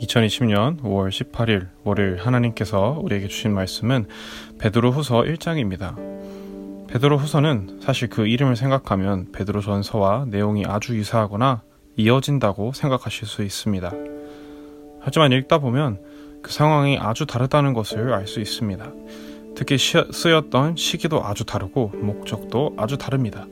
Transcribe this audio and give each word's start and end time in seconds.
2020년 0.00 0.80
5월 0.82 1.08
18일 1.08 1.68
월요일 1.84 2.18
하나님께서 2.18 2.98
우리에게 3.02 3.28
주신 3.28 3.54
말씀은 3.54 4.06
베드로 4.58 4.90
후서 4.90 5.22
1장입니다. 5.22 5.96
베드로 6.88 7.16
후서는 7.16 7.80
사실 7.80 8.08
그 8.08 8.26
이름을 8.26 8.56
생각하면 8.56 9.32
베드로 9.32 9.60
전서와 9.60 10.26
내용이 10.28 10.64
아주 10.66 10.96
유사하거나 10.96 11.62
이어진다고 11.96 12.72
생각하실 12.72 13.26
수 13.26 13.42
있습니다. 13.42 13.92
하지만 15.00 15.32
읽다 15.32 15.58
보면 15.58 16.00
그 16.42 16.52
상황이 16.52 16.98
아주 16.98 17.26
다르다는 17.26 17.72
것을 17.72 18.12
알 18.12 18.26
수 18.26 18.40
있습니다. 18.40 18.92
특히 19.54 19.78
쓰였던 19.78 20.76
시기도 20.76 21.24
아주 21.24 21.44
다르고 21.44 21.92
목적도 21.94 22.74
아주 22.76 22.98
다릅니다. 22.98 23.46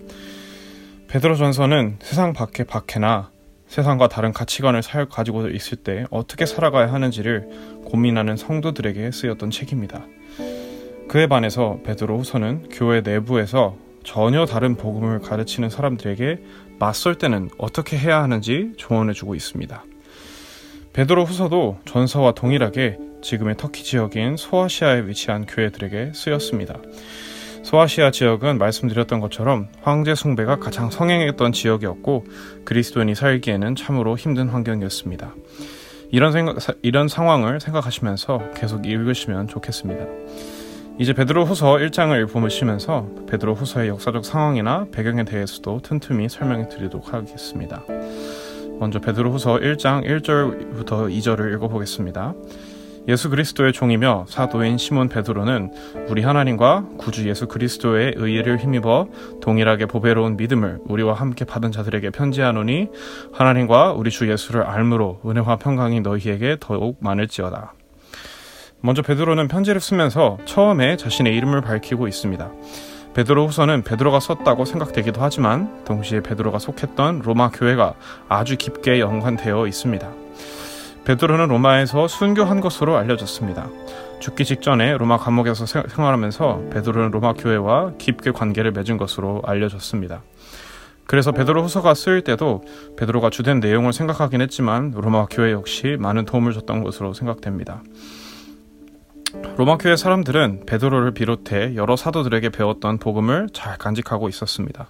베드로 1.06 1.36
전서는 1.36 1.98
세상 2.02 2.32
밖의 2.32 2.66
박해나 2.66 3.30
세상과 3.72 4.08
다른 4.08 4.34
가치관을 4.34 4.82
살 4.82 5.06
가지고 5.06 5.48
있을 5.48 5.78
때 5.78 6.04
어떻게 6.10 6.44
살아가야 6.44 6.92
하는지를 6.92 7.48
고민하는 7.86 8.36
성도들에게 8.36 9.10
쓰였던 9.10 9.50
책입니다. 9.50 10.04
그에 11.08 11.26
반해서 11.26 11.78
베드로 11.82 12.18
후서는 12.18 12.68
교회 12.70 13.00
내부에서 13.00 13.78
전혀 14.04 14.44
다른 14.44 14.76
복음을 14.76 15.20
가르치는 15.20 15.70
사람들에게 15.70 16.42
맞설 16.78 17.14
때는 17.14 17.48
어떻게 17.56 17.96
해야 17.96 18.22
하는지 18.22 18.74
조언해 18.76 19.14
주고 19.14 19.34
있습니다. 19.34 19.82
베드로 20.92 21.24
후서도 21.24 21.78
전서와 21.86 22.32
동일하게 22.32 22.98
지금의 23.22 23.56
터키 23.56 23.84
지역인 23.84 24.36
소아시아에 24.36 25.06
위치한 25.06 25.46
교회들에게 25.46 26.12
쓰였습니다. 26.14 26.78
소아시아 27.62 28.10
지역은 28.10 28.58
말씀드렸던 28.58 29.20
것처럼 29.20 29.68
황제 29.82 30.14
숭배가 30.14 30.56
가장 30.56 30.90
성행했던 30.90 31.52
지역이었고 31.52 32.24
그리스도인이 32.64 33.14
살기에는 33.14 33.76
참으로 33.76 34.16
힘든 34.16 34.48
환경이었습니다. 34.48 35.34
이런 36.10 36.32
생각, 36.32 36.56
이런 36.82 37.08
상황을 37.08 37.60
생각하시면서 37.60 38.50
계속 38.54 38.86
읽으시면 38.86 39.48
좋겠습니다. 39.48 40.04
이제 40.98 41.14
베드로 41.14 41.46
후서 41.46 41.76
1장을 41.76 42.30
보시면서 42.30 43.08
베드로 43.28 43.54
후서의 43.54 43.88
역사적 43.88 44.24
상황이나 44.24 44.86
배경에 44.92 45.24
대해서도 45.24 45.80
틈틈이 45.82 46.28
설명해 46.28 46.68
드리도록 46.68 47.14
하겠습니다. 47.14 47.82
먼저 48.78 48.98
베드로 48.98 49.32
후서 49.32 49.54
1장 49.58 50.04
1절부터 50.04 51.10
2절을 51.10 51.54
읽어보겠습니다. 51.54 52.34
예수 53.08 53.30
그리스도의 53.30 53.72
종이며 53.72 54.26
사도인 54.28 54.78
시몬 54.78 55.08
베드로는 55.08 55.72
우리 56.08 56.22
하나님과 56.22 56.84
구주 56.98 57.28
예수 57.28 57.48
그리스도의 57.48 58.14
의를 58.16 58.58
힘입어 58.58 59.08
동일하게 59.40 59.86
보배로운 59.86 60.36
믿음을 60.36 60.78
우리와 60.84 61.14
함께 61.14 61.44
받은 61.44 61.72
자들에게 61.72 62.10
편지하노니 62.10 62.88
하나님과 63.32 63.92
우리 63.92 64.10
주 64.10 64.30
예수를 64.30 64.62
알므로 64.62 65.20
은혜와 65.26 65.56
평강이 65.56 66.00
너희에게 66.00 66.58
더욱 66.60 66.96
많을지어다. 67.00 67.74
먼저 68.80 69.02
베드로는 69.02 69.48
편지를 69.48 69.80
쓰면서 69.80 70.38
처음에 70.44 70.96
자신의 70.96 71.36
이름을 71.36 71.60
밝히고 71.60 72.06
있습니다. 72.06 72.50
베드로 73.14 73.46
후서는 73.46 73.82
베드로가 73.82 74.20
썼다고 74.20 74.64
생각되기도 74.64 75.20
하지만 75.20 75.84
동시에 75.84 76.20
베드로가 76.20 76.58
속했던 76.58 77.22
로마 77.24 77.50
교회가 77.50 77.94
아주 78.28 78.56
깊게 78.56 79.00
연관되어 79.00 79.66
있습니다. 79.66 80.08
베드로는 81.04 81.48
로마에서 81.48 82.06
순교한 82.06 82.60
것으로 82.60 82.96
알려졌습니다. 82.96 83.68
죽기 84.20 84.44
직전에 84.44 84.96
로마 84.96 85.16
감옥에서 85.16 85.66
생활하면서 85.66 86.66
베드로는 86.70 87.10
로마 87.10 87.32
교회와 87.32 87.94
깊게 87.98 88.30
관계를 88.30 88.70
맺은 88.70 88.98
것으로 88.98 89.42
알려졌습니다. 89.44 90.22
그래서 91.06 91.32
베드로 91.32 91.64
후서가 91.64 91.94
쓰일 91.94 92.22
때도 92.22 92.62
베드로가 92.96 93.30
주된 93.30 93.58
내용을 93.58 93.92
생각하긴 93.92 94.40
했지만 94.42 94.92
로마 94.94 95.26
교회 95.26 95.50
역시 95.50 95.96
많은 95.98 96.24
도움을 96.24 96.52
줬던 96.52 96.84
것으로 96.84 97.12
생각됩니다. 97.12 97.82
로마 99.56 99.76
교회 99.76 99.96
사람들은 99.96 100.66
베드로를 100.66 101.12
비롯해 101.12 101.74
여러 101.74 101.96
사도들에게 101.96 102.50
배웠던 102.50 102.98
복음을 102.98 103.48
잘 103.52 103.76
간직하고 103.76 104.28
있었습니다. 104.28 104.88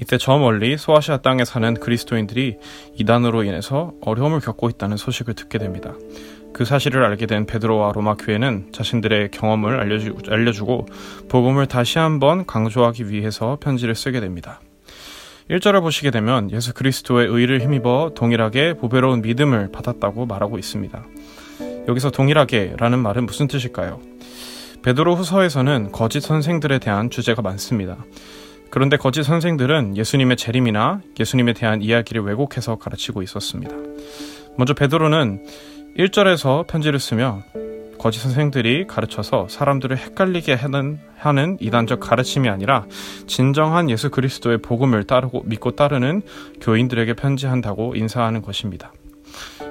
이때 0.00 0.18
저 0.18 0.38
멀리 0.38 0.76
소아시아 0.76 1.18
땅에 1.18 1.44
사는 1.44 1.74
그리스도인들이 1.74 2.58
이단으로 2.94 3.44
인해서 3.44 3.92
어려움을 4.00 4.40
겪고 4.40 4.68
있다는 4.68 4.96
소식을 4.96 5.34
듣게 5.34 5.58
됩니다. 5.58 5.94
그 6.52 6.64
사실을 6.64 7.04
알게 7.04 7.26
된 7.26 7.46
베드로와 7.46 7.92
로마 7.92 8.14
교회는 8.14 8.68
자신들의 8.72 9.30
경험을 9.32 9.80
알려주, 9.80 10.16
알려주 10.28 10.64
고 10.64 10.86
복음을 11.28 11.66
다시 11.66 11.98
한번 11.98 12.46
강조하기 12.46 13.10
위해서 13.10 13.58
편지를 13.60 13.94
쓰게 13.94 14.20
됩니다. 14.20 14.60
1절을 15.50 15.82
보시게 15.82 16.10
되면 16.10 16.50
예수 16.52 16.72
그리스도의 16.72 17.28
의를 17.28 17.60
힘입어 17.60 18.12
동일하게 18.14 18.74
보배로운 18.74 19.20
믿음을 19.22 19.70
받았다고 19.72 20.26
말하고 20.26 20.58
있습니다. 20.58 21.04
여기서 21.88 22.10
동일하게 22.10 22.76
라는 22.78 23.00
말은 23.00 23.26
무슨 23.26 23.46
뜻일까요? 23.46 24.00
베드로 24.82 25.16
후서에서는 25.16 25.92
거짓 25.92 26.20
선생들에 26.20 26.78
대한 26.78 27.10
주제가 27.10 27.42
많습니다. 27.42 27.98
그런데 28.74 28.96
거짓 28.96 29.22
선생들은 29.22 29.96
예수님의 29.96 30.36
재림이나 30.36 31.00
예수님에 31.20 31.52
대한 31.52 31.80
이야기를 31.80 32.22
왜곡해서 32.22 32.74
가르치고 32.74 33.22
있었습니다. 33.22 33.72
먼저 34.58 34.74
베드로는 34.74 35.46
1절에서 35.96 36.66
편지를 36.66 36.98
쓰며 36.98 37.44
거짓 38.00 38.18
선생들이 38.18 38.88
가르쳐서 38.88 39.46
사람들을 39.48 39.96
헷갈리게 39.96 40.54
하는, 40.54 40.98
하는 41.16 41.56
이단적 41.60 42.00
가르침이 42.00 42.48
아니라 42.48 42.84
진정한 43.28 43.90
예수 43.90 44.10
그리스도의 44.10 44.58
복음을 44.58 45.04
따르고 45.04 45.44
믿고 45.44 45.76
따르는 45.76 46.22
교인들에게 46.60 47.14
편지한다고 47.14 47.94
인사하는 47.94 48.42
것입니다. 48.42 48.92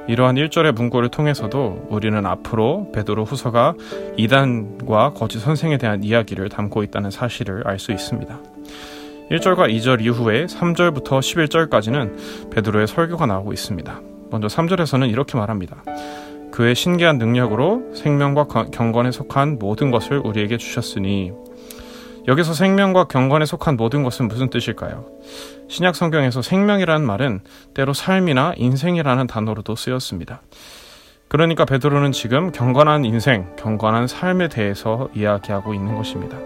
이러한 0.07 0.35
1절의 0.35 0.71
문구를 0.71 1.09
통해서도 1.09 1.87
우리는 1.89 2.25
앞으로 2.25 2.89
베드로 2.93 3.25
후서가 3.25 3.73
이단과 4.15 5.11
거짓 5.11 5.39
선생에 5.39 5.77
대한 5.77 6.05
이야기를 6.05 6.47
담고 6.47 6.83
있다는 6.83 7.11
사실을 7.11 7.67
알 7.67 7.79
수 7.79 7.91
있습니다. 7.91 8.52
1절과 9.31 9.73
2절 9.75 10.01
이후에 10.01 10.45
3절부터 10.45 11.19
11절까지는 11.19 12.51
베드로의 12.51 12.87
설교가 12.87 13.25
나오고 13.25 13.53
있습니다. 13.53 14.01
먼저 14.29 14.47
3절에서는 14.47 15.09
이렇게 15.09 15.37
말합니다. 15.37 15.83
그의 16.51 16.75
신기한 16.75 17.17
능력으로 17.17 17.93
생명과 17.95 18.45
경건에 18.71 19.11
속한 19.11 19.57
모든 19.59 19.91
것을 19.91 20.21
우리에게 20.23 20.57
주셨으니 20.57 21.31
여기서 22.27 22.53
생명과 22.53 23.05
경건에 23.05 23.45
속한 23.45 23.75
모든 23.75 24.03
것은 24.03 24.27
무슨 24.27 24.49
뜻일까요? 24.49 25.05
신약 25.67 25.95
성경에서 25.95 26.41
생명이라는 26.41 27.05
말은 27.05 27.41
때로 27.73 27.93
삶이나 27.93 28.53
인생이라는 28.55 29.27
단어로도 29.27 29.75
쓰였습니다. 29.75 30.41
그러니까 31.27 31.65
베드로는 31.65 32.11
지금 32.11 32.51
경건한 32.51 33.05
인생, 33.05 33.55
경건한 33.57 34.07
삶에 34.07 34.47
대해서 34.47 35.09
이야기하고 35.15 35.73
있는 35.73 35.95
것입니다. 35.95 36.37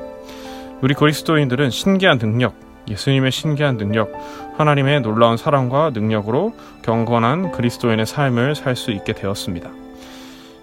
우리 0.82 0.94
그리스도인들은 0.94 1.70
신기한 1.70 2.18
능력, 2.18 2.67
예수님의 2.90 3.32
신기한 3.32 3.78
능력, 3.78 4.12
하나님의 4.58 5.02
놀라운 5.02 5.38
사랑과 5.38 5.92
능력으로 5.92 6.54
경건한 6.84 7.52
그리스도인의 7.52 8.06
삶을 8.06 8.56
살 8.56 8.76
수 8.76 8.92
있게 8.92 9.14
되었습니다. 9.14 9.70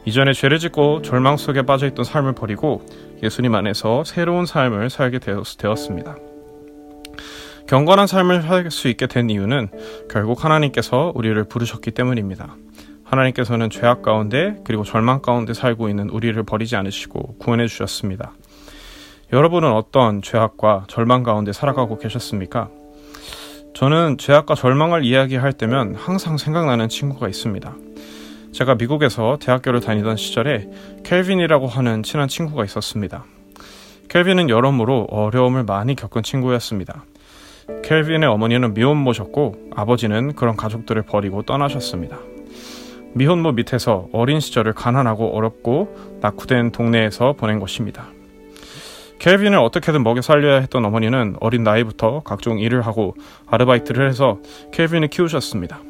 이전에 0.06 0.32
죄를 0.32 0.58
짓고 0.58 1.02
절망 1.02 1.36
속에 1.36 1.62
빠져 1.62 1.86
있던 1.86 2.04
삶을 2.04 2.34
버리고 2.34 2.82
예수님 3.22 3.54
안에서 3.54 4.04
새로운 4.04 4.44
삶을 4.46 4.90
살게 4.90 5.18
되었습니다. 5.18 6.16
경건한 7.66 8.06
삶을 8.06 8.42
살 8.42 8.70
수 8.70 8.88
있게 8.88 9.06
된 9.06 9.30
이유는 9.30 9.68
결국 10.10 10.44
하나님께서 10.44 11.12
우리를 11.14 11.42
부르셨기 11.44 11.92
때문입니다. 11.92 12.56
하나님께서는 13.04 13.70
죄악 13.70 14.02
가운데 14.02 14.60
그리고 14.64 14.82
절망 14.84 15.22
가운데 15.22 15.54
살고 15.54 15.88
있는 15.88 16.10
우리를 16.10 16.42
버리지 16.42 16.76
않으시고 16.76 17.36
구원해 17.38 17.66
주셨습니다. 17.66 18.32
여러분은 19.34 19.72
어떤 19.72 20.22
죄악과 20.22 20.84
절망 20.86 21.24
가운데 21.24 21.52
살아가고 21.52 21.98
계셨습니까? 21.98 22.68
저는 23.74 24.16
죄악과 24.16 24.54
절망을 24.54 25.04
이야기할 25.04 25.52
때면 25.52 25.96
항상 25.96 26.36
생각나는 26.36 26.88
친구가 26.88 27.26
있습니다. 27.26 27.74
제가 28.52 28.76
미국에서 28.76 29.36
대학교를 29.40 29.80
다니던 29.80 30.16
시절에 30.16 30.70
켈빈이라고 31.02 31.66
하는 31.66 32.04
친한 32.04 32.28
친구가 32.28 32.64
있었습니다. 32.64 33.24
켈빈은 34.08 34.50
여러모로 34.50 35.08
어려움을 35.10 35.64
많이 35.64 35.96
겪은 35.96 36.22
친구였습니다. 36.22 37.04
켈빈의 37.82 38.28
어머니는 38.28 38.72
미혼모셨고 38.72 39.70
아버지는 39.74 40.36
그런 40.36 40.54
가족들을 40.54 41.02
버리고 41.02 41.42
떠나셨습니다. 41.42 42.18
미혼모 43.14 43.50
밑에서 43.50 44.06
어린 44.12 44.38
시절을 44.38 44.74
가난하고 44.74 45.36
어렵고 45.36 46.20
낙후된 46.20 46.70
동네에서 46.70 47.32
보낸 47.32 47.58
것입니다. 47.58 48.06
켈빈을 49.18 49.58
어떻게든 49.58 50.02
먹여 50.02 50.20
살려야 50.20 50.60
했던 50.60 50.84
어머니는 50.84 51.36
어린 51.40 51.62
나이부터 51.62 52.22
각종 52.24 52.58
일을 52.58 52.82
하고 52.82 53.14
아르바이트를 53.46 54.08
해서 54.08 54.38
켈빈을 54.72 55.08
키우셨습니다. 55.08 55.80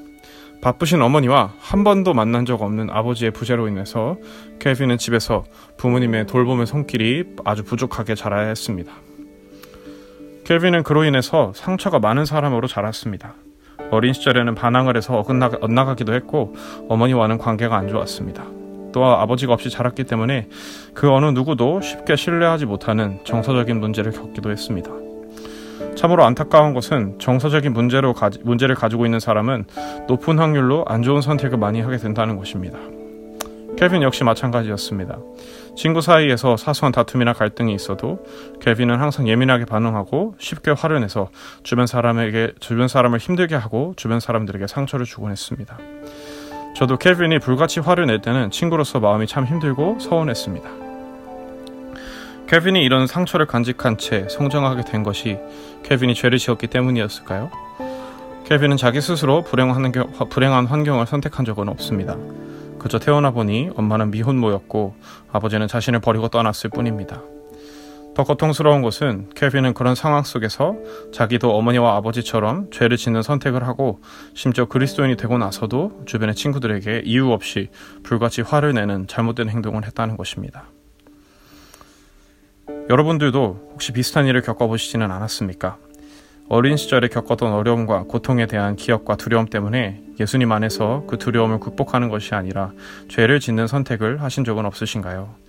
바쁘신 0.63 1.03
어머니와 1.03 1.53
한 1.59 1.85
번도 1.85 2.15
만난 2.15 2.47
적 2.47 2.63
없는 2.63 2.89
아버지의 2.91 3.33
부재로 3.33 3.69
인해서 3.69 4.17
켈빈은 4.61 4.99
집에서 4.99 5.45
부모님의 5.77 6.27
돌봄의 6.27 6.67
손길이 6.67 7.25
아주 7.45 7.65
부족하게 7.65 8.15
자라야 8.15 8.49
했습니다. 8.49 8.93
켈빈은 10.45 10.83
그로 10.83 11.05
인해서 11.05 11.53
상처가 11.55 11.99
많은 11.99 12.25
사람으로 12.25 12.67
자랐습니다. 12.67 13.35
어린 13.91 14.13
시절에는 14.13 14.55
반항을 14.55 14.97
해서 14.97 15.19
어긋나, 15.19 15.51
엇나가기도 15.61 16.15
했고 16.15 16.55
어머니와는 16.89 17.39
관계가 17.39 17.77
안 17.77 17.89
좋았습니다. 17.89 18.64
또 18.95 19.05
아버지가 19.05 19.53
없이 19.53 19.71
자랐기 19.71 20.05
때문에 20.05 20.47
그 20.95 21.11
어느 21.11 21.27
누구도 21.27 21.81
쉽게 21.81 22.15
신뢰하지 22.15 22.65
못하는 22.65 23.19
정서적인 23.25 23.81
문제를 23.81 24.13
겪기도 24.13 24.53
했습니다. 24.53 24.89
참으로 25.97 26.25
안타까운 26.25 26.75
것은 26.75 27.19
정서적인 27.19 27.73
문제로 27.73 28.13
가지, 28.13 28.39
문제를 28.45 28.77
가지고 28.77 29.05
있는 29.05 29.19
사람은 29.19 29.65
높은 30.07 30.39
확률로 30.39 30.85
안 30.87 31.03
좋은 31.03 31.21
선택을 31.23 31.59
많이 31.59 31.81
하게 31.81 31.97
된다는 31.97 32.37
것입니다. 32.37 32.79
케빈 33.77 34.03
역시 34.03 34.23
마찬가지였습니다. 34.23 35.19
친구 35.77 36.01
사이에서 36.01 36.57
사소한 36.57 36.93
다툼이나 36.93 37.33
갈등이 37.33 37.75
있어도 37.75 38.25
케빈은 38.61 39.01
항상 39.01 39.27
예민하게 39.27 39.65
반응하고 39.65 40.37
쉽게 40.39 40.71
화를 40.71 41.01
내서 41.01 41.31
주변 41.65 41.89
사람에게 41.89 42.53
주변 42.61 42.87
사람을 42.87 43.19
힘들게 43.19 43.57
하고 43.57 43.95
주변 43.97 44.21
사람들에게 44.21 44.69
상처를 44.69 45.05
주곤 45.05 45.33
했습니다. 45.33 45.77
저도 46.85 46.99
케빈이 46.99 47.39
불같이 47.39 47.81
화를 47.81 48.07
낼 48.07 48.21
때는 48.21 48.51
친구로서 48.51 49.01
마음이 49.01 49.27
참 49.27 49.47
힘들고 49.47 50.01
서운했습니다. 50.01 50.69
케빈이 52.47 52.85
이런 52.85 53.07
상처를 53.07 53.47
간직한 53.47 53.97
채 53.97 54.27
성장하게 54.29 54.83
된 54.83 55.03
것이 55.03 55.39
케빈이 55.83 56.15
죄를 56.15 56.37
지었기 56.37 56.67
때문이었을까요? 56.67 57.51
케빈은 58.45 58.77
자기 58.77 59.01
스스로 59.01 59.41
불행한, 59.41 59.93
불행한 60.29 60.67
환경을 60.67 61.07
선택한 61.07 61.47
적은 61.47 61.71
없습니다. 61.71 62.19
그저 62.79 62.99
태어나 62.99 63.31
보니 63.31 63.71
엄마는 63.77 64.11
미혼모였고 64.11 64.95
아버지는 65.33 65.67
자신을 65.67 66.01
버리고 66.01 66.29
떠났을 66.29 66.69
뿐입니다. 66.69 67.23
더 68.15 68.23
고통스러운 68.23 68.81
것은 68.83 69.31
케빈은 69.35 69.75
그런 69.75 69.97
상황 69.97 70.23
속에서 70.23 70.77
자기도 71.13 71.57
어머니와 71.57 71.97
아버지처럼 71.97 72.71
죄를 72.71 72.97
짓는 72.97 73.23
선택을 73.23 73.67
하고 73.67 74.01
심지어 74.35 74.67
그리스도인이 74.67 75.17
되고 75.17 75.37
나서도 75.37 76.03
주변의 76.07 76.37
친구들에게 76.37 77.03
이유 77.05 77.33
없이 77.33 77.71
불같이 78.05 78.43
화를 78.43 78.73
내는 78.75 79.09
잘못된 79.09 79.49
행동을 79.49 79.85
했다는 79.85 80.17
것입니다. 80.17 80.67
여러분들도 82.89 83.71
혹시 83.73 83.93
비슷한 83.93 84.27
일을 84.27 84.43
겪어보시지는 84.43 85.11
않았습니까? 85.11 85.77
어린 86.49 86.77
시절에 86.77 87.09
겪었던 87.09 87.53
어려움과 87.53 88.05
고통에 88.05 88.47
대한 88.47 88.77
기억과 88.77 89.17
두려움 89.17 89.47
때문에 89.47 90.03
예수님 90.21 90.53
안에서 90.53 91.05
그 91.09 91.19
두려움을 91.19 91.59
극복하는 91.59 92.11
것이 92.11 92.35
아니라 92.35 92.73
죄를 93.09 93.41
짓는 93.41 93.67
선택을 93.67 94.23
하신 94.23 94.45
적은 94.45 94.67
없으신가요? 94.67 95.44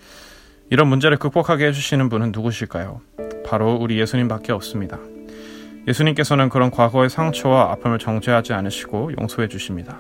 이런 0.69 0.88
문제를 0.88 1.17
극복하게 1.17 1.67
해주시는 1.67 2.09
분은 2.09 2.31
누구실까요? 2.31 3.01
바로 3.47 3.75
우리 3.75 4.00
예수님밖에 4.00 4.51
없습니다. 4.51 4.97
예수님께서는 5.88 6.50
그런 6.50 6.71
과거의 6.71 7.09
상처와 7.09 7.71
아픔을 7.73 8.00
정죄하지 8.00 8.53
않으시고 8.53 9.12
용서해 9.19 9.47
주십니다. 9.47 10.00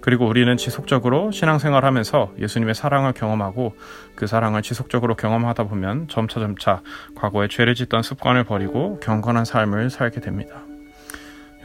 그리고 0.00 0.28
우리는 0.28 0.56
지속적으로 0.56 1.32
신앙생활 1.32 1.84
하면서 1.84 2.32
예수님의 2.38 2.76
사랑을 2.76 3.12
경험하고 3.12 3.74
그 4.14 4.28
사랑을 4.28 4.62
지속적으로 4.62 5.16
경험하다 5.16 5.64
보면 5.64 6.06
점차점차 6.06 6.82
과거에 7.16 7.48
죄를 7.48 7.74
짓던 7.74 8.02
습관을 8.04 8.44
버리고 8.44 9.00
경건한 9.00 9.44
삶을 9.44 9.90
살게 9.90 10.20
됩니다. 10.20 10.62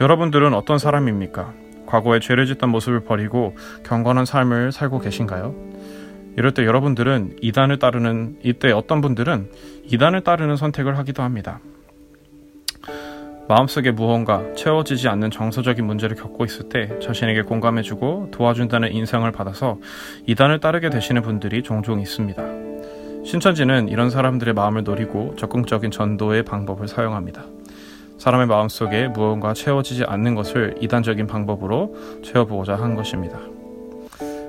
여러분들은 0.00 0.52
어떤 0.54 0.78
사람입니까? 0.78 1.52
과거에 1.86 2.18
죄를 2.18 2.46
짓던 2.46 2.70
모습을 2.70 3.04
버리고 3.04 3.56
경건한 3.84 4.24
삶을 4.24 4.72
살고 4.72 4.98
계신가요? 4.98 5.54
이럴 6.36 6.52
때 6.52 6.64
여러분들은 6.64 7.36
이단을 7.40 7.78
따르는 7.78 8.38
이때 8.42 8.72
어떤 8.72 9.00
분들은 9.00 9.50
이단을 9.84 10.22
따르는 10.22 10.56
선택을 10.56 10.98
하기도 10.98 11.22
합니다. 11.22 11.60
마음속에 13.46 13.90
무언가 13.90 14.42
채워지지 14.54 15.08
않는 15.08 15.30
정서적인 15.30 15.84
문제를 15.84 16.16
겪고 16.16 16.44
있을 16.46 16.70
때 16.70 16.98
자신에게 17.00 17.42
공감해주고 17.42 18.30
도와준다는 18.30 18.92
인상을 18.92 19.30
받아서 19.32 19.78
이단을 20.26 20.60
따르게 20.60 20.88
되시는 20.88 21.20
분들이 21.20 21.62
종종 21.62 22.00
있습니다. 22.00 22.42
신천지는 23.24 23.88
이런 23.88 24.10
사람들의 24.10 24.54
마음을 24.54 24.82
노리고 24.84 25.34
적극적인 25.36 25.90
전도의 25.90 26.44
방법을 26.44 26.88
사용합니다. 26.88 27.44
사람의 28.18 28.46
마음속에 28.46 29.08
무언가 29.08 29.52
채워지지 29.52 30.04
않는 30.04 30.34
것을 30.34 30.76
이단적인 30.80 31.26
방법으로 31.26 31.94
채워보고자 32.22 32.76
한 32.76 32.94
것입니다. 32.94 33.38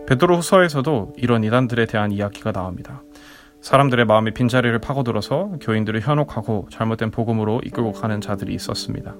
베드로 0.07 0.37
후서에서도 0.37 1.13
이런 1.17 1.43
이단들에 1.43 1.85
대한 1.85 2.11
이야기가 2.11 2.51
나옵니다. 2.51 3.01
사람들의 3.61 4.05
마음의 4.05 4.33
빈자리를 4.33 4.77
파고들어서 4.79 5.53
교인들을 5.59 5.99
현혹하고 6.01 6.67
잘못된 6.69 7.09
복음으로 7.09 7.61
이끌고 7.65 7.93
가는 7.93 8.21
자들이 8.21 8.53
있었습니다. 8.53 9.15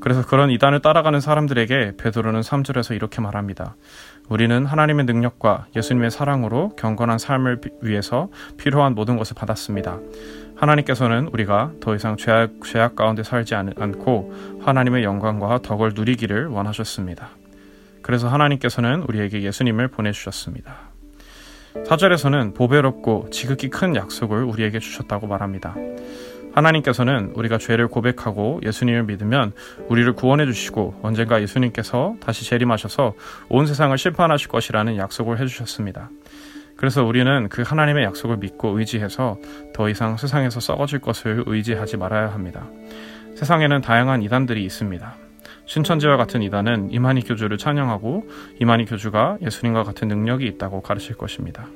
그래서 0.00 0.24
그런 0.24 0.50
이단을 0.50 0.80
따라가는 0.80 1.18
사람들에게 1.18 1.96
베드로는 1.96 2.42
3절에서 2.42 2.94
이렇게 2.94 3.20
말합니다. 3.20 3.74
우리는 4.28 4.66
하나님의 4.66 5.06
능력과 5.06 5.66
예수님의 5.74 6.10
사랑으로 6.10 6.76
경건한 6.76 7.18
삶을 7.18 7.60
위해서 7.80 8.28
필요한 8.58 8.94
모든 8.94 9.16
것을 9.16 9.34
받았습니다. 9.34 9.98
하나님께서는 10.56 11.28
우리가 11.32 11.72
더 11.80 11.94
이상 11.94 12.16
죄악, 12.16 12.50
죄악 12.64 12.96
가운데 12.96 13.22
살지 13.22 13.54
않고 13.54 14.60
하나님의 14.62 15.04
영광과 15.04 15.60
덕을 15.62 15.92
누리기를 15.94 16.46
원하셨습니다. 16.48 17.30
그래서 18.04 18.28
하나님께서는 18.28 19.02
우리에게 19.08 19.42
예수님을 19.42 19.88
보내주셨습니다. 19.88 20.90
사절에서는 21.86 22.52
보배롭고 22.52 23.30
지극히 23.30 23.70
큰 23.70 23.96
약속을 23.96 24.44
우리에게 24.44 24.78
주셨다고 24.78 25.26
말합니다. 25.26 25.74
하나님께서는 26.52 27.32
우리가 27.34 27.56
죄를 27.56 27.88
고백하고 27.88 28.60
예수님을 28.62 29.04
믿으면 29.04 29.52
우리를 29.88 30.12
구원해 30.12 30.44
주시고 30.44 31.00
언젠가 31.02 31.40
예수님께서 31.40 32.16
다시 32.20 32.44
재림하셔서 32.44 33.14
온 33.48 33.66
세상을 33.66 33.96
심판하실 33.96 34.48
것이라는 34.48 34.98
약속을 34.98 35.40
해 35.40 35.46
주셨습니다. 35.46 36.10
그래서 36.76 37.04
우리는 37.04 37.48
그 37.48 37.62
하나님의 37.62 38.04
약속을 38.04 38.36
믿고 38.36 38.78
의지해서 38.78 39.38
더 39.72 39.88
이상 39.88 40.18
세상에서 40.18 40.60
썩어질 40.60 40.98
것을 40.98 41.44
의지하지 41.46 41.96
말아야 41.96 42.34
합니다. 42.34 42.66
세상에는 43.34 43.80
다양한 43.80 44.22
이단들이 44.22 44.62
있습니다. 44.62 45.23
신천지와 45.66 46.16
같은 46.16 46.42
이단은 46.42 46.90
이만희 46.90 47.22
교주를 47.22 47.58
찬양하고 47.58 48.28
이만희 48.60 48.84
교주가 48.84 49.38
예수님과 49.42 49.84
같은 49.84 50.08
능력이 50.08 50.46
있다고 50.46 50.82
가르칠 50.82 51.16
것입니다. 51.16 51.66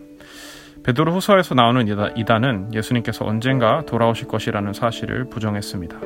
베드로 0.85 1.13
후서에서 1.13 1.55
나오는 1.55 1.87
이단은 2.17 2.75
예수님께서 2.75 3.25
언젠가 3.25 3.85
돌아오실 3.85 4.29
것이라는 4.29 4.73
사실을 4.73 5.29
부정했습니다. 5.29 5.99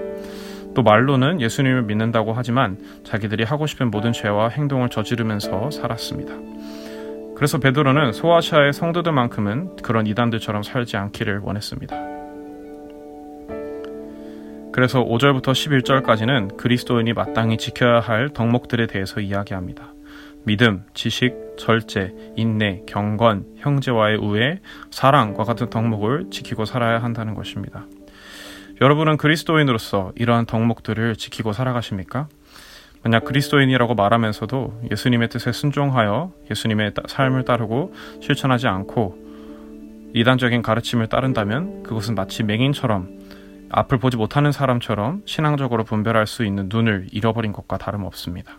또 0.74 0.82
말로는 0.82 1.40
예수님을 1.40 1.82
믿는다고 1.82 2.32
하지만 2.32 2.78
자기들이 3.04 3.44
하고 3.44 3.66
싶은 3.66 3.90
모든 3.90 4.12
죄와 4.12 4.48
행동을 4.48 4.88
저지르면서 4.88 5.70
살았습니다. 5.70 6.34
그래서 7.36 7.58
베드로는 7.58 8.12
소아시아의 8.12 8.72
성도들만큼은 8.72 9.76
그런 9.82 10.06
이단들처럼 10.06 10.62
살지 10.62 10.96
않기를 10.96 11.40
원했습니다. 11.40 12.21
그래서 14.72 15.04
5절부터 15.04 15.52
11절까지는 15.52 16.56
그리스도인이 16.56 17.12
마땅히 17.12 17.58
지켜야 17.58 18.00
할 18.00 18.30
덕목들에 18.30 18.86
대해서 18.86 19.20
이야기합니다. 19.20 19.92
믿음, 20.44 20.84
지식, 20.94 21.34
절제, 21.58 22.14
인내, 22.36 22.82
경건, 22.86 23.44
형제와의 23.58 24.16
우애, 24.16 24.60
사랑과 24.90 25.44
같은 25.44 25.68
덕목을 25.68 26.30
지키고 26.30 26.64
살아야 26.64 27.02
한다는 27.02 27.34
것입니다. 27.34 27.86
여러분은 28.80 29.18
그리스도인으로서 29.18 30.12
이러한 30.16 30.46
덕목들을 30.46 31.16
지키고 31.16 31.52
살아가십니까? 31.52 32.28
만약 33.04 33.24
그리스도인이라고 33.24 33.94
말하면서도 33.94 34.84
예수님의 34.90 35.28
뜻에 35.28 35.52
순종하여 35.52 36.32
예수님의 36.50 36.94
삶을 37.08 37.44
따르고 37.44 37.92
실천하지 38.20 38.68
않고 38.68 39.18
이단적인 40.14 40.62
가르침을 40.62 41.08
따른다면 41.08 41.82
그것은 41.82 42.14
마치 42.14 42.42
맹인처럼 42.42 43.21
앞을 43.72 43.98
보지 43.98 44.16
못하는 44.16 44.52
사람처럼 44.52 45.22
신앙적으로 45.24 45.84
분별할 45.84 46.26
수 46.26 46.44
있는 46.44 46.68
눈을 46.70 47.06
잃어버린 47.10 47.52
것과 47.52 47.78
다름없습니다. 47.78 48.58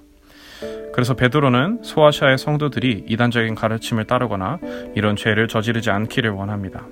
그래서 0.93 1.13
베드로는 1.15 1.83
소아시아의 1.83 2.37
성도들이 2.37 3.05
이단적인 3.07 3.55
가르침을 3.55 4.05
따르거나 4.05 4.59
이런 4.95 5.15
죄를 5.15 5.47
저지르지 5.47 5.89
않기를 5.89 6.31
원합니다. 6.31 6.85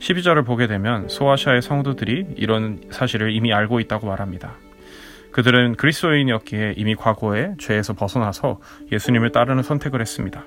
12절을 0.00 0.46
보게 0.46 0.66
되면 0.66 1.08
소아시아의 1.08 1.62
성도들이 1.62 2.34
이런 2.36 2.80
사실을 2.90 3.32
이미 3.32 3.52
알고 3.52 3.80
있다고 3.80 4.06
말합니다. 4.06 4.54
그들은 5.32 5.76
그리스도인이었기에 5.76 6.74
이미 6.76 6.96
과거에 6.96 7.54
죄에서 7.58 7.92
벗어나서 7.92 8.58
예수님을 8.90 9.30
따르는 9.30 9.62
선택을 9.62 10.00
했습니다. 10.00 10.44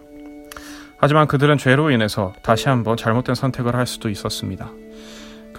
하지만 0.98 1.28
그들은 1.28 1.58
죄로 1.58 1.92
인해서 1.92 2.34
다시 2.44 2.70
한번 2.70 2.98
잘못된 2.98 3.36
선택을 3.36 3.76
할 3.76 3.86
수도 3.88 4.10
있었습니다. 4.10 4.72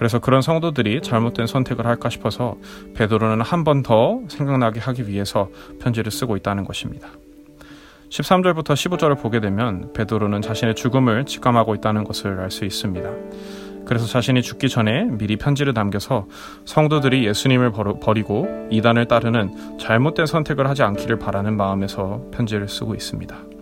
그래서 0.04 0.18
그런 0.18 0.42
성도들이 0.42 1.00
잘못된 1.00 1.46
선택을 1.46 1.86
할까 1.86 2.10
싶어서 2.10 2.56
베드로는 2.94 3.40
한 3.40 3.64
번 3.64 3.82
더 3.82 4.20
생각나게 4.28 4.78
하기 4.78 5.08
위해서 5.08 5.48
편지를 5.80 6.12
쓰고 6.12 6.36
있다는 6.36 6.66
것입니다. 6.66 7.08
13절부터 8.10 8.74
15절을 8.74 9.18
보게 9.18 9.40
되면 9.40 9.94
베드로는 9.94 10.42
자신의 10.42 10.74
죽음을 10.74 11.24
직감하고 11.24 11.74
있다는 11.76 12.04
것을 12.04 12.38
알 12.38 12.50
수 12.50 12.66
있습니다. 12.66 13.08
그래서 13.86 14.04
자신이 14.06 14.42
죽기 14.42 14.68
전에 14.68 15.04
미리 15.04 15.36
편지를 15.36 15.72
남겨서 15.72 16.26
성도들이 16.66 17.26
예수님을 17.26 17.72
버리고 18.02 18.46
이단을 18.70 19.06
따르는 19.06 19.78
잘못된 19.78 20.26
선택을 20.26 20.68
하지 20.68 20.82
않기를 20.82 21.18
바라는 21.18 21.56
마음에서 21.56 22.20
편지를 22.30 22.68
쓰고 22.68 22.94
있습니다. 22.94 23.53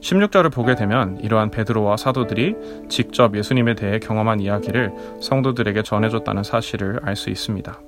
16절을 0.00 0.52
보게 0.52 0.74
되면 0.74 1.18
이러한 1.20 1.50
베드로와 1.50 1.96
사도들이 1.96 2.54
직접 2.88 3.36
예수님에 3.36 3.74
대해 3.74 3.98
경험한 3.98 4.40
이야기를 4.40 4.92
성도들에게 5.20 5.82
전해줬다는 5.82 6.42
사실을 6.42 7.00
알 7.02 7.16
수 7.16 7.30
있습니다. 7.30 7.80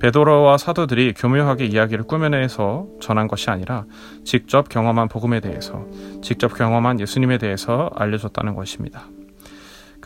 베드로와 0.00 0.56
사도들이 0.56 1.12
교묘하게 1.12 1.66
이야기를 1.66 2.04
꾸며내서 2.04 2.86
전한 3.00 3.28
것이 3.28 3.50
아니라 3.50 3.84
직접 4.24 4.68
경험한 4.68 5.08
복음에 5.08 5.40
대해서, 5.40 5.86
직접 6.22 6.54
경험한 6.56 7.00
예수님에 7.00 7.36
대해서 7.36 7.90
알려줬다는 7.94 8.54
것입니다. 8.54 9.04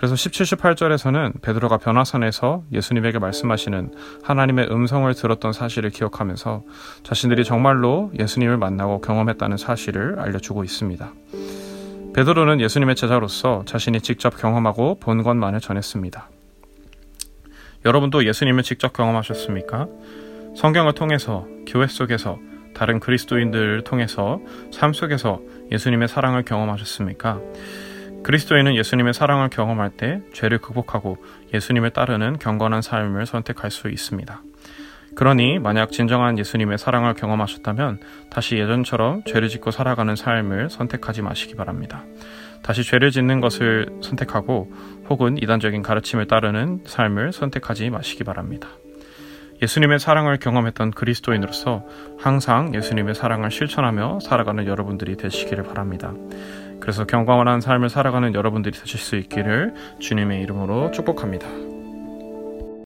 그래서 0.05 0.17
17, 0.17 0.45
18절에서는 0.45 1.41
베드로가 1.41 1.79
변화산에서 1.79 2.63
예수님에게 2.71 3.19
말씀하시는 3.19 3.95
하나님의 4.23 4.69
음성을 4.71 5.15
들었던 5.15 5.55
사실을 5.55 5.89
기억하면서 5.89 6.63
자신들이 7.05 7.43
정말로 7.43 8.13
예수님을 8.19 8.59
만나고 8.59 9.01
경험했다는 9.01 9.57
사실을 9.57 10.21
알려주고 10.21 10.63
있습니다. 10.63 11.11
베드로는 12.15 12.61
예수님의 12.61 12.97
제자로서 12.97 13.63
자신이 13.65 14.03
직접 14.03 14.37
경험하고 14.37 14.99
본 15.01 15.23
것만을 15.23 15.61
전했습니다. 15.61 16.29
여러분도 17.87 18.27
예수님을 18.27 18.63
직접 18.63 18.93
경험하셨습니까? 18.93 19.87
성경을 20.55 20.93
통해서, 20.93 21.47
교회 21.67 21.87
속에서, 21.87 22.39
다른 22.75 23.01
그리스도인들을 23.01 23.85
통해서 23.85 24.39
삶 24.71 24.93
속에서 24.93 25.41
예수님의 25.73 26.09
사랑을 26.09 26.43
경험하셨습니까? 26.43 27.41
그리스도인은 28.25 28.75
예수님의 28.75 29.13
사랑을 29.13 29.51
경험할 29.51 29.91
때 29.91 30.23
죄를 30.33 30.59
극복하고 30.59 31.19
예수님을 31.53 31.91
따르는 31.91 32.39
경건한 32.39 32.81
삶을 32.81 33.27
선택할 33.27 33.71
수 33.71 33.91
있습니다. 33.91 34.43
그러니 35.15 35.59
만약 35.59 35.93
진정한 35.93 36.39
예수님의 36.39 36.79
사랑을 36.79 37.15
경험하셨다면 37.15 38.01
다시 38.31 38.57
예전처럼 38.57 39.23
죄를 39.25 39.49
짓고 39.49 39.71
살아가는 39.71 40.17
삶을 40.17 40.71
선택하지 40.71 41.23
마시기 41.23 41.55
바랍니다. 41.55 42.03
다시 42.63 42.83
죄를 42.83 43.11
짓는 43.11 43.41
것을 43.41 43.87
선택하고 44.03 44.73
혹은 45.11 45.37
이단적인 45.37 45.83
가르침을 45.83 46.27
따르는 46.27 46.85
삶을 46.87 47.33
선택하지 47.33 47.91
마시기 47.91 48.25
바랍니다. 48.25 48.69
예수님의 49.63 49.99
사랑을 49.99 50.39
경험했던 50.39 50.91
그리스도인으로서 50.93 51.87
항상 52.19 52.75
예수님의 52.75 53.15
사랑을 53.15 53.51
실천하며 53.51 54.21
살아가는 54.21 54.67
여러분들이 54.67 55.17
되시기를 55.17 55.65
바랍니다. 55.65 56.13
그래서 56.85 57.07
경건한 57.07 57.63
삶을 57.63 57.89
살아가는 57.89 58.35
여러분들이 58.35 58.79
되실 58.79 59.01
수 59.01 59.17
있기를 59.17 59.73
주님의 60.01 60.43
이름으로 60.43 60.91
축복합니다. 60.91 61.74